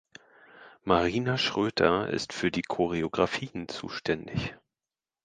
Marina 0.83 1.37
Schröter 1.37 2.07
ist 2.09 2.33
für 2.33 2.49
die 2.49 2.63
Choreografien 2.63 3.67
zuständig. 3.67 4.55